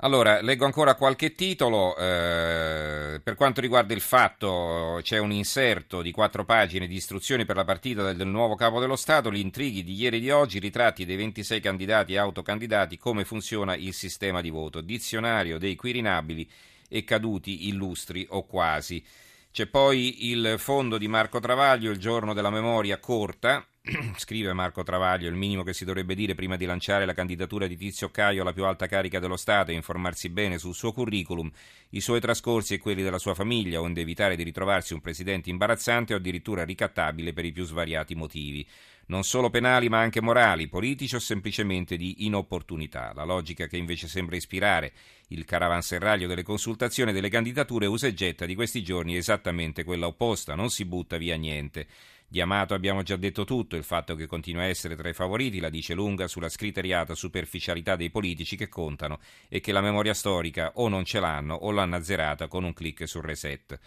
[0.00, 1.96] Allora, leggo ancora qualche titolo.
[1.96, 7.56] Eh, per quanto riguarda il fatto, c'è un inserto di quattro pagine di istruzioni per
[7.56, 10.60] la partita del, del, nuovo capo dello Stato, gli intrighi di ieri e di oggi,
[10.60, 16.48] ritratti dei 26 candidati e autocandidati, come funziona il sistema di voto, dizionario dei quirinabili
[16.88, 19.04] e caduti illustri o quasi.
[19.50, 23.66] C'è poi il fondo di Marco Travaglio, il giorno della memoria corta,
[24.16, 27.76] scrive Marco Travaglio, il minimo che si dovrebbe dire prima di lanciare la candidatura di
[27.76, 31.50] Tizio Caio alla più alta carica dello Stato è informarsi bene sul suo curriculum,
[31.90, 36.12] i suoi trascorsi e quelli della sua famiglia, onde evitare di ritrovarsi un presidente imbarazzante
[36.12, 38.66] o addirittura ricattabile per i più svariati motivi
[39.08, 43.12] non solo penali ma anche morali, politici o semplicemente di inopportunità.
[43.14, 44.92] La logica che invece sembra ispirare
[45.28, 49.84] il caravanserraglio delle consultazioni e delle candidature usa e getta di questi giorni è esattamente
[49.84, 51.86] quella opposta, non si butta via niente.
[52.30, 55.60] Di Amato abbiamo già detto tutto, il fatto che continua a essere tra i favoriti
[55.60, 60.72] la dice lunga sulla scriteriata superficialità dei politici che contano e che la memoria storica
[60.74, 63.78] o non ce l'hanno o l'hanno azzerata con un clic sul reset.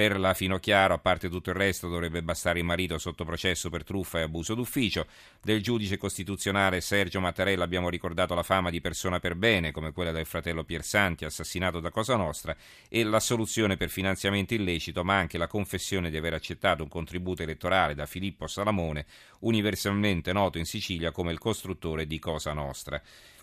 [0.00, 3.84] Per la Finocchiaro, a parte tutto il resto, dovrebbe bastare il marito sotto processo per
[3.84, 5.04] truffa e abuso d'ufficio.
[5.42, 10.10] Del giudice costituzionale Sergio Mattarella abbiamo ricordato la fama di persona per bene, come quella
[10.10, 12.56] del fratello Piersanti, assassinato da Cosa Nostra,
[12.88, 17.94] e l'assoluzione per finanziamento illecito, ma anche la confessione di aver accettato un contributo elettorale
[17.94, 19.04] da Filippo Salamone,
[19.40, 23.02] universalmente noto in Sicilia come il costruttore di Cosa Nostra.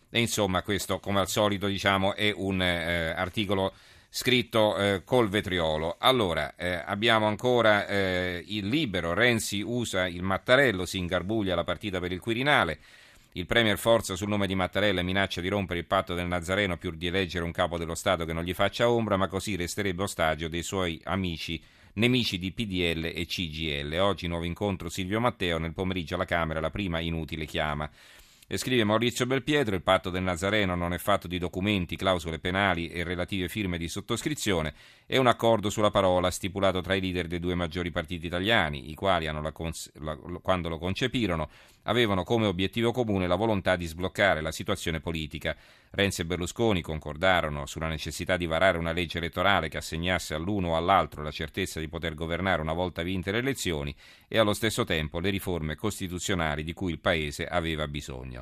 [0.09, 3.73] E insomma, questo, come al solito, diciamo, è un eh, articolo
[4.09, 5.95] scritto eh, col vetriolo.
[5.99, 11.99] Allora, eh, abbiamo ancora eh, il libero, Renzi usa il Mattarello, si ingarbuglia la partita
[11.99, 12.79] per il Quirinale.
[13.33, 16.77] Il Premier forza sul nome di Mattarella e minaccia di rompere il patto del Nazareno
[16.77, 20.03] pur di eleggere un capo dello Stato che non gli faccia ombra, ma così resterebbe
[20.03, 21.61] ostaggio dei suoi amici,
[21.93, 23.99] nemici di PDL e CGL.
[23.99, 27.87] Oggi nuovo incontro Silvio Matteo, nel pomeriggio alla Camera la prima inutile chiama.
[28.49, 32.87] E scrive Maurizio Belpietro, il patto del Nazareno non è fatto di documenti, clausole penali
[32.87, 34.73] e relative firme di sottoscrizione,
[35.05, 38.95] è un accordo sulla parola stipulato tra i leader dei due maggiori partiti italiani, i
[38.95, 41.49] quali, cons- la, quando lo concepirono,
[41.83, 45.53] avevano come obiettivo comune la volontà di sbloccare la situazione politica.
[45.89, 50.75] Renzi e Berlusconi concordarono sulla necessità di varare una legge elettorale che assegnasse all'uno o
[50.77, 53.93] all'altro la certezza di poter governare una volta vinte le elezioni
[54.27, 58.36] e allo stesso tempo le riforme costituzionali di cui il Paese aveva bisogno.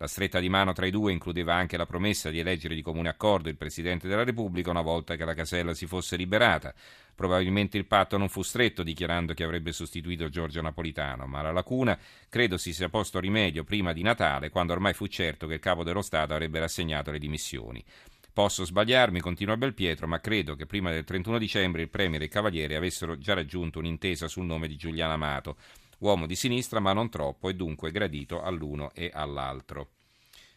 [0.00, 3.10] La stretta di mano tra i due includeva anche la promessa di eleggere di comune
[3.10, 6.72] accordo il Presidente della Repubblica una volta che la casella si fosse liberata.
[7.14, 11.98] Probabilmente il patto non fu stretto dichiarando che avrebbe sostituito Giorgio Napolitano, ma alla lacuna
[12.30, 15.84] credo si sia posto rimedio prima di Natale, quando ormai fu certo che il capo
[15.84, 17.84] dello Stato avrebbe rassegnato le dimissioni.
[18.32, 22.30] Posso sbagliarmi, continua Belpietro, ma credo che prima del 31 dicembre il Premier e il
[22.30, 25.56] Cavaliere avessero già raggiunto un'intesa sul nome di Giuliano Amato
[26.00, 29.88] uomo di sinistra ma non troppo e dunque gradito all'uno e all'altro.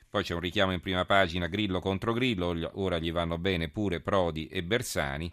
[0.09, 3.99] Poi c'è un richiamo in prima pagina Grillo contro Grillo, ora gli vanno bene pure
[3.99, 5.31] Prodi e Bersani.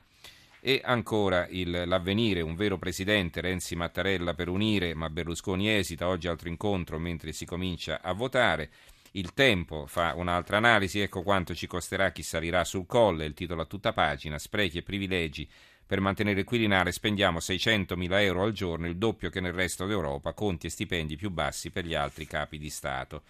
[0.63, 6.29] E ancora il, l'avvenire, un vero presidente, Renzi Mattarella per unire, ma Berlusconi esita, oggi
[6.29, 8.71] altro incontro mentre si comincia a votare.
[9.13, 13.63] Il tempo fa un'altra analisi, ecco quanto ci costerà chi salirà sul colle, il titolo
[13.63, 15.49] a tutta pagina, sprechi e privilegi
[15.91, 20.35] per mantenere il Quirinale spendiamo 600.000 euro al giorno, il doppio che nel resto d'Europa,
[20.35, 23.23] conti e stipendi più bassi per gli altri capi di Stato.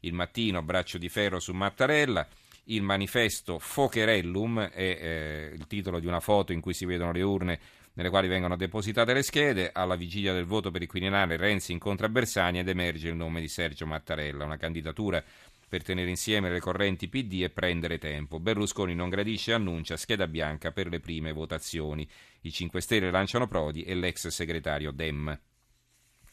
[0.00, 2.28] Il mattino, braccio di ferro su Mattarella.
[2.64, 7.22] Il manifesto Focherellum è eh, il titolo di una foto in cui si vedono le
[7.22, 7.58] urne
[7.94, 9.70] nelle quali vengono depositate le schede.
[9.72, 13.48] Alla vigilia del voto per il Quirinale Renzi incontra Bersani ed emerge il nome di
[13.48, 15.24] Sergio Mattarella, una candidatura
[15.72, 18.38] per tenere insieme le correnti PD e prendere tempo.
[18.38, 22.06] Berlusconi non gradisce e annuncia scheda bianca per le prime votazioni.
[22.42, 25.40] I 5 Stelle lanciano Prodi e l'ex segretario Dem.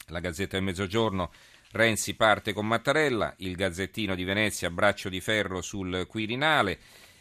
[0.08, 1.32] La Gazzetta del Mezzogiorno
[1.70, 6.78] Renzi parte con Mattarella, il Gazzettino di Venezia braccio di ferro sul Quirinale,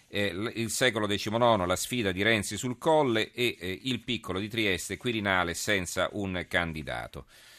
[0.09, 4.49] eh, il secolo XIX la sfida di Renzi sul Colle e eh, il piccolo di
[4.49, 7.27] Trieste Quirinale senza un candidato.